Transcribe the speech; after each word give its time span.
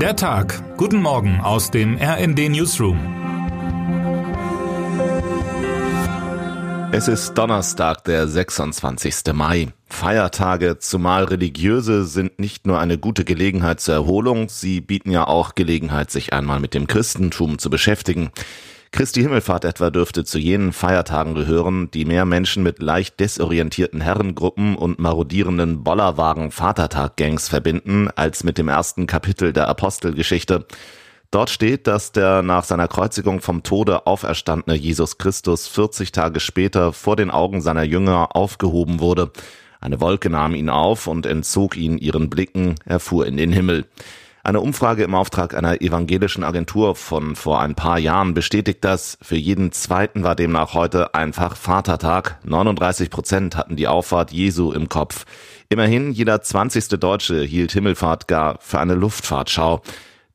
Der 0.00 0.14
Tag. 0.14 0.76
Guten 0.76 1.00
Morgen 1.00 1.40
aus 1.40 1.70
dem 1.70 1.96
RND 1.96 2.50
Newsroom. 2.50 2.98
Es 6.92 7.08
ist 7.08 7.32
Donnerstag, 7.32 8.04
der 8.04 8.28
26. 8.28 9.32
Mai. 9.32 9.68
Feiertage, 9.88 10.78
zumal 10.78 11.24
religiöse, 11.24 12.04
sind 12.04 12.38
nicht 12.38 12.66
nur 12.66 12.78
eine 12.78 12.98
gute 12.98 13.24
Gelegenheit 13.24 13.80
zur 13.80 13.94
Erholung, 13.94 14.50
sie 14.50 14.82
bieten 14.82 15.10
ja 15.10 15.26
auch 15.26 15.54
Gelegenheit, 15.54 16.10
sich 16.10 16.34
einmal 16.34 16.60
mit 16.60 16.74
dem 16.74 16.86
Christentum 16.86 17.58
zu 17.58 17.70
beschäftigen. 17.70 18.32
Christi 18.92 19.20
Himmelfahrt 19.22 19.64
etwa 19.64 19.90
dürfte 19.90 20.24
zu 20.24 20.38
jenen 20.38 20.72
Feiertagen 20.72 21.34
gehören, 21.34 21.90
die 21.90 22.04
mehr 22.04 22.24
Menschen 22.24 22.62
mit 22.62 22.80
leicht 22.80 23.20
desorientierten 23.20 24.00
Herrengruppen 24.00 24.76
und 24.76 24.98
marodierenden 24.98 25.84
Bollerwagen 25.84 26.50
Vatertag-Gangs 26.50 27.48
verbinden, 27.48 28.08
als 28.14 28.44
mit 28.44 28.58
dem 28.58 28.68
ersten 28.68 29.06
Kapitel 29.06 29.52
der 29.52 29.68
Apostelgeschichte. 29.68 30.66
Dort 31.30 31.50
steht, 31.50 31.86
dass 31.86 32.12
der 32.12 32.42
nach 32.42 32.64
seiner 32.64 32.88
Kreuzigung 32.88 33.40
vom 33.40 33.62
Tode 33.62 34.06
auferstandene 34.06 34.76
Jesus 34.76 35.18
Christus 35.18 35.66
40 35.66 36.12
Tage 36.12 36.40
später 36.40 36.92
vor 36.92 37.16
den 37.16 37.30
Augen 37.30 37.60
seiner 37.60 37.82
Jünger 37.82 38.34
aufgehoben 38.34 39.00
wurde. 39.00 39.32
Eine 39.80 40.00
Wolke 40.00 40.30
nahm 40.30 40.54
ihn 40.54 40.70
auf 40.70 41.06
und 41.06 41.26
entzog 41.26 41.76
ihn 41.76 41.98
ihren 41.98 42.30
Blicken, 42.30 42.76
er 42.84 43.00
fuhr 43.00 43.26
in 43.26 43.36
den 43.36 43.52
Himmel. 43.52 43.84
Eine 44.46 44.60
Umfrage 44.60 45.02
im 45.02 45.16
Auftrag 45.16 45.56
einer 45.56 45.82
evangelischen 45.82 46.44
Agentur 46.44 46.94
von 46.94 47.34
vor 47.34 47.60
ein 47.60 47.74
paar 47.74 47.98
Jahren 47.98 48.32
bestätigt 48.32 48.78
das. 48.84 49.18
Für 49.20 49.34
jeden 49.34 49.72
zweiten 49.72 50.22
war 50.22 50.36
demnach 50.36 50.72
heute 50.72 51.16
einfach 51.16 51.56
Vatertag. 51.56 52.38
39 52.44 53.10
Prozent 53.10 53.56
hatten 53.56 53.74
die 53.74 53.88
Auffahrt 53.88 54.30
Jesu 54.30 54.70
im 54.70 54.88
Kopf. 54.88 55.24
Immerhin 55.68 56.12
jeder 56.12 56.42
20. 56.42 56.90
Deutsche 56.90 57.42
hielt 57.42 57.72
Himmelfahrt 57.72 58.28
gar 58.28 58.58
für 58.60 58.78
eine 58.78 58.94
Luftfahrtschau. 58.94 59.82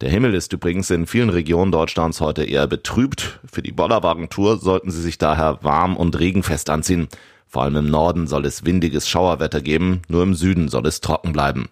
Der 0.01 0.09
Himmel 0.09 0.33
ist 0.33 0.51
übrigens 0.51 0.89
in 0.89 1.07
vielen 1.07 1.29
Regionen 1.29 1.71
Deutschlands 1.71 2.19
heute 2.19 2.43
eher 2.43 2.67
betrübt. 2.67 3.39
Für 3.49 3.61
die 3.61 3.71
Bollerwagentour 3.71 4.57
sollten 4.57 4.91
Sie 4.91 5.01
sich 5.01 5.19
daher 5.19 5.59
warm 5.61 5.95
und 5.95 6.19
regenfest 6.19 6.69
anziehen. 6.69 7.07
Vor 7.47 7.63
allem 7.63 7.77
im 7.77 7.89
Norden 7.89 8.27
soll 8.27 8.45
es 8.45 8.65
windiges 8.65 9.07
Schauerwetter 9.07 9.61
geben, 9.61 10.01
nur 10.09 10.23
im 10.23 10.33
Süden 10.33 10.67
soll 10.67 10.85
es 10.85 10.99
trocken 10.99 11.31
bleiben. 11.31 11.69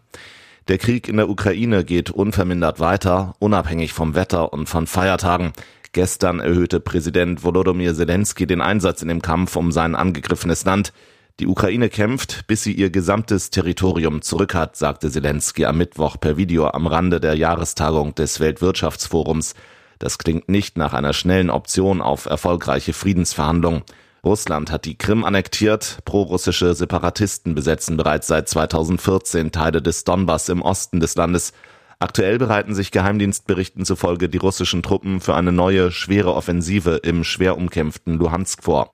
Der 0.69 0.77
Krieg 0.77 1.07
in 1.07 1.17
der 1.17 1.29
Ukraine 1.29 1.83
geht 1.83 2.11
unvermindert 2.11 2.79
weiter, 2.79 3.33
unabhängig 3.39 3.91
vom 3.91 4.13
Wetter 4.13 4.53
und 4.53 4.69
von 4.69 4.85
Feiertagen. 4.85 5.51
Gestern 5.93 6.39
erhöhte 6.39 6.79
Präsident 6.79 7.43
Volodymyr 7.43 7.95
Zelensky 7.95 8.45
den 8.45 8.61
Einsatz 8.61 9.01
in 9.01 9.07
dem 9.07 9.23
Kampf 9.23 9.55
um 9.55 9.71
sein 9.71 9.95
angegriffenes 9.95 10.65
Land. 10.65 10.93
Die 11.39 11.47
Ukraine 11.47 11.89
kämpft, 11.89 12.45
bis 12.45 12.61
sie 12.61 12.73
ihr 12.73 12.91
gesamtes 12.91 13.49
Territorium 13.49 14.21
zurück 14.21 14.53
hat, 14.53 14.75
sagte 14.75 15.09
Zelensky 15.09 15.65
am 15.65 15.79
Mittwoch 15.79 16.17
per 16.19 16.37
Video 16.37 16.67
am 16.67 16.85
Rande 16.85 17.19
der 17.19 17.33
Jahrestagung 17.33 18.13
des 18.13 18.39
Weltwirtschaftsforums. 18.39 19.55
Das 19.97 20.19
klingt 20.19 20.49
nicht 20.49 20.77
nach 20.77 20.93
einer 20.93 21.13
schnellen 21.13 21.49
Option 21.49 21.99
auf 21.99 22.27
erfolgreiche 22.27 22.93
Friedensverhandlungen. 22.93 23.81
Russland 24.23 24.71
hat 24.71 24.85
die 24.85 24.97
Krim 24.97 25.23
annektiert, 25.23 25.99
prorussische 26.03 26.73
Separatisten 26.73 27.55
besetzen 27.55 27.95
bereits 27.95 28.27
seit 28.27 28.49
2014 28.49 29.51
Teile 29.51 29.81
des 29.81 30.03
Donbass 30.03 30.49
im 30.49 30.61
Osten 30.61 30.99
des 30.99 31.15
Landes. 31.15 31.53
Aktuell 31.99 32.37
bereiten 32.37 32.75
sich 32.75 32.91
Geheimdienstberichten 32.91 33.85
zufolge 33.85 34.29
die 34.29 34.37
russischen 34.37 34.83
Truppen 34.83 35.21
für 35.21 35.35
eine 35.35 35.51
neue, 35.51 35.91
schwere 35.91 36.33
Offensive 36.33 36.97
im 37.03 37.23
schwer 37.23 37.57
umkämpften 37.57 38.17
Luhansk 38.17 38.63
vor. 38.63 38.91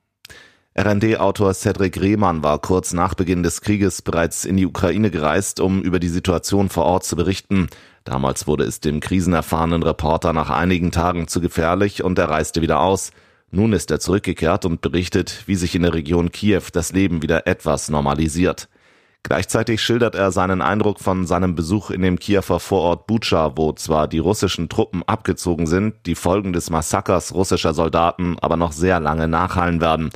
RND-Autor 0.78 1.54
Cedric 1.54 2.02
Rehmann 2.02 2.44
war 2.44 2.60
kurz 2.60 2.92
nach 2.94 3.14
Beginn 3.14 3.44
des 3.44 3.62
Krieges 3.62 4.02
bereits 4.02 4.44
in 4.44 4.58
die 4.58 4.66
Ukraine 4.66 5.10
gereist, 5.10 5.62
um 5.62 5.82
über 5.82 6.00
die 6.00 6.10
Situation 6.10 6.67
vor 6.70 6.84
Ort 6.84 7.06
zu 7.06 7.16
berichten. 7.16 7.67
Damals 8.04 8.45
wurde 8.45 8.66
es 8.66 8.82
dem 8.82 9.00
krisenerfahrenen 9.00 9.84
Reporter 9.84 10.34
nach 10.34 10.50
einigen 10.50 10.92
Tagen 10.92 11.30
zu 11.30 11.39
gefährlich 11.39 12.04
und 12.04 12.20
er 12.20 12.30
reiste 12.30 12.62
wieder 12.62 12.82
aus. 12.82 13.12
Nun 13.52 13.74
ist 13.74 13.92
er 13.92 14.00
zurückgekehrt 14.00 14.66
und 14.66 14.82
berichtet, 14.82 15.44
wie 15.46 15.56
sich 15.56 15.76
in 15.76 15.84
der 15.84 15.94
Region 15.94 16.32
Kiew 16.32 16.64
das 16.73 16.92
Leben 16.92 17.22
wieder 17.22 17.48
etwas 17.48 17.89
normalisiert. 17.89 18.67
Gleichzeitig 19.28 19.82
schildert 19.82 20.14
er 20.14 20.32
seinen 20.32 20.61
Eindruck 20.61 21.00
von 21.00 21.26
seinem 21.26 21.55
Besuch 21.55 21.89
in 21.89 22.04
dem 22.04 22.20
Kiewer 22.20 22.60
Vorort 22.60 23.08
Bucha, 23.08 23.54
wo 23.55 23.73
zwar 23.73 24.08
die 24.08 24.20
russischen 24.20 24.70
Truppen 24.70 25.02
abgezogen 25.02 25.66
sind, 25.66 25.95
die 26.05 26.14
Folgen 26.14 26.54
des 26.54 26.70
Massakers 26.70 27.34
russischer 27.34 27.73
Soldaten 27.73 28.38
aber 28.39 28.55
noch 28.55 28.72
sehr 28.72 29.00
lange 29.00 29.28
nachhallen 29.28 29.82
werden. 29.82 30.11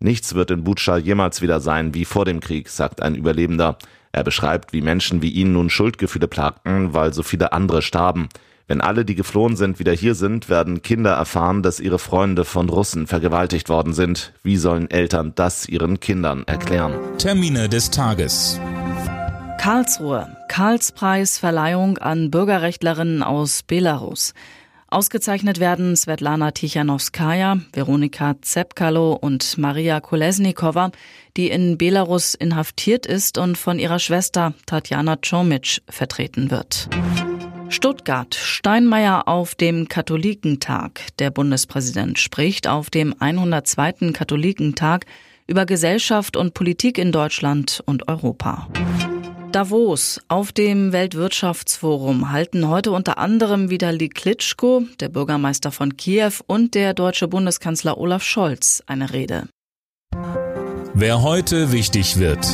Nichts 0.00 0.34
wird 0.34 0.50
in 0.50 0.64
Bucha 0.64 0.96
jemals 0.96 1.40
wieder 1.40 1.60
sein 1.60 1.94
wie 1.94 2.04
vor 2.04 2.24
dem 2.24 2.40
Krieg, 2.40 2.68
sagt 2.68 3.00
ein 3.00 3.14
Überlebender. 3.14 3.78
Er 4.10 4.24
beschreibt, 4.24 4.72
wie 4.72 4.82
Menschen 4.82 5.22
wie 5.22 5.30
ihn 5.30 5.52
nun 5.52 5.70
Schuldgefühle 5.70 6.26
plagten, 6.26 6.94
weil 6.94 7.12
so 7.12 7.22
viele 7.22 7.52
andere 7.52 7.82
starben. 7.82 8.28
Wenn 8.68 8.82
alle, 8.82 9.06
die 9.06 9.14
geflohen 9.14 9.56
sind, 9.56 9.78
wieder 9.78 9.92
hier 9.92 10.14
sind, 10.14 10.50
werden 10.50 10.82
Kinder 10.82 11.12
erfahren, 11.12 11.62
dass 11.62 11.80
ihre 11.80 11.98
Freunde 11.98 12.44
von 12.44 12.68
Russen 12.68 13.06
vergewaltigt 13.06 13.70
worden 13.70 13.94
sind. 13.94 14.34
Wie 14.42 14.58
sollen 14.58 14.90
Eltern 14.90 15.32
das 15.34 15.66
ihren 15.66 16.00
Kindern 16.00 16.44
erklären? 16.46 16.92
Termine 17.16 17.70
des 17.70 17.90
Tages. 17.90 18.60
Karlsruhe. 19.58 20.36
Karlspreisverleihung 20.48 21.96
an 21.96 22.30
Bürgerrechtlerinnen 22.30 23.22
aus 23.22 23.62
Belarus. 23.62 24.34
Ausgezeichnet 24.88 25.60
werden 25.60 25.96
Svetlana 25.96 26.50
Tichanowskaja, 26.50 27.60
Veronika 27.72 28.36
Zepkalo 28.42 29.12
und 29.14 29.56
Maria 29.56 30.00
Kolesnikova, 30.00 30.90
die 31.38 31.48
in 31.48 31.78
Belarus 31.78 32.34
inhaftiert 32.34 33.06
ist 33.06 33.38
und 33.38 33.56
von 33.56 33.78
ihrer 33.78 33.98
Schwester 33.98 34.52
Tatjana 34.66 35.16
Chomic 35.16 35.80
vertreten 35.88 36.50
wird. 36.50 36.88
Stuttgart. 37.68 38.34
Steinmeier 38.34 39.28
auf 39.28 39.54
dem 39.54 39.88
Katholikentag. 39.88 41.00
Der 41.18 41.30
Bundespräsident 41.30 42.18
spricht 42.18 42.66
auf 42.66 42.90
dem 42.90 43.14
102. 43.18 44.12
Katholikentag 44.12 45.06
über 45.46 45.66
Gesellschaft 45.66 46.36
und 46.36 46.54
Politik 46.54 46.98
in 46.98 47.12
Deutschland 47.12 47.82
und 47.86 48.08
Europa. 48.08 48.68
Davos. 49.52 50.20
Auf 50.28 50.52
dem 50.52 50.92
Weltwirtschaftsforum 50.92 52.30
halten 52.30 52.68
heute 52.68 52.92
unter 52.92 53.18
anderem 53.18 53.70
Vitali 53.70 54.08
Klitschko, 54.08 54.84
der 55.00 55.08
Bürgermeister 55.08 55.72
von 55.72 55.96
Kiew 55.96 56.32
und 56.46 56.74
der 56.74 56.94
deutsche 56.94 57.28
Bundeskanzler 57.28 57.98
Olaf 57.98 58.22
Scholz 58.22 58.82
eine 58.86 59.12
Rede. 59.12 59.48
Wer 60.94 61.22
heute 61.22 61.72
wichtig 61.72 62.18
wird. 62.18 62.46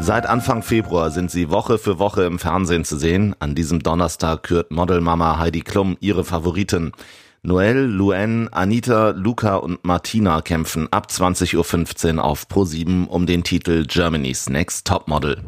Seit 0.00 0.26
Anfang 0.26 0.62
Februar 0.62 1.10
sind 1.10 1.30
sie 1.30 1.50
Woche 1.50 1.78
für 1.78 1.98
Woche 1.98 2.22
im 2.22 2.38
Fernsehen 2.38 2.84
zu 2.84 2.96
sehen. 2.96 3.34
An 3.40 3.54
diesem 3.54 3.82
Donnerstag 3.82 4.44
kürt 4.44 4.70
Modelmama 4.70 5.38
Heidi 5.38 5.60
Klum 5.60 5.96
ihre 6.00 6.24
Favoriten. 6.24 6.92
Noelle, 7.42 7.86
Luen, 7.86 8.48
Anita, 8.52 9.10
Luca 9.10 9.56
und 9.56 9.84
Martina 9.84 10.40
kämpfen 10.40 10.88
ab 10.92 11.08
20.15 11.10 12.16
Uhr 12.16 12.24
auf 12.24 12.46
Pro7 12.48 13.06
um 13.06 13.26
den 13.26 13.44
Titel 13.44 13.84
Germany's 13.86 14.48
Next 14.48 14.86
Topmodel. 14.86 15.42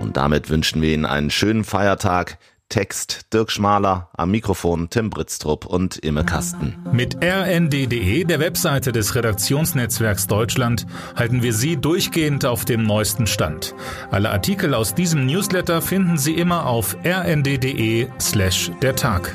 Und 0.00 0.16
damit 0.16 0.48
wünschen 0.48 0.80
wir 0.80 0.94
Ihnen 0.94 1.04
einen 1.04 1.30
schönen 1.30 1.64
Feiertag. 1.64 2.38
Text 2.68 3.32
Dirk 3.32 3.50
Schmaler, 3.50 4.10
am 4.16 4.30
Mikrofon 4.30 4.90
Tim 4.90 5.10
Britztrup 5.10 5.66
und 5.66 5.98
Imme 5.98 6.24
Kasten. 6.24 6.76
Mit 6.92 7.16
rnd.de, 7.22 8.24
der 8.24 8.40
Webseite 8.40 8.92
des 8.92 9.14
Redaktionsnetzwerks 9.14 10.26
Deutschland, 10.26 10.86
halten 11.14 11.42
wir 11.42 11.52
Sie 11.52 11.76
durchgehend 11.76 12.44
auf 12.44 12.64
dem 12.64 12.82
neuesten 12.82 13.26
Stand. 13.26 13.74
Alle 14.10 14.30
Artikel 14.30 14.74
aus 14.74 14.94
diesem 14.94 15.26
Newsletter 15.26 15.80
finden 15.80 16.18
Sie 16.18 16.34
immer 16.34 16.66
auf 16.66 16.96
rnd.de 17.04 18.08
slash 18.20 18.70
der 18.82 18.96
Tag. 18.96 19.34